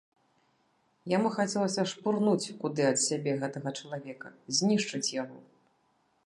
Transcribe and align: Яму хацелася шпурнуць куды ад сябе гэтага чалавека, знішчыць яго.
Яму 1.11 1.27
хацелася 1.35 1.85
шпурнуць 1.91 2.51
куды 2.63 2.81
ад 2.91 2.97
сябе 3.05 3.31
гэтага 3.45 3.69
чалавека, 3.81 4.33
знішчыць 4.61 5.05
яго. 5.23 5.37